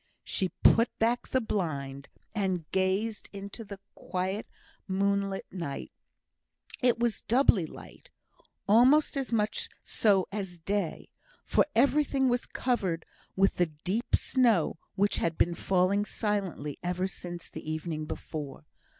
She 0.23 0.49
put 0.63 0.89
back 0.97 1.27
the 1.27 1.39
blind, 1.39 2.09
and 2.33 2.65
gazed 2.71 3.29
into 3.31 3.63
the 3.63 3.79
quiet 3.93 4.47
moonlight 4.87 5.45
night. 5.51 5.91
It 6.81 6.97
was 6.97 7.21
doubly 7.21 7.67
light 7.67 8.09
almost 8.67 9.15
as 9.15 9.31
much 9.31 9.69
so 9.83 10.27
as 10.31 10.57
day 10.57 11.11
for 11.45 11.67
everything 11.75 12.29
was 12.29 12.47
covered 12.47 13.05
with 13.35 13.57
the 13.57 13.67
deep 13.67 14.15
snow 14.15 14.79
which 14.95 15.17
had 15.17 15.37
been 15.37 15.53
falling 15.53 16.05
silently 16.05 16.79
ever 16.81 17.05
since 17.05 17.47
the 17.47 17.69
evening 17.69 18.05
before. 18.05 18.65